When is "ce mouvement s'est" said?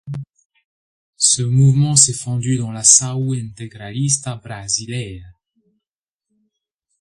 1.17-2.15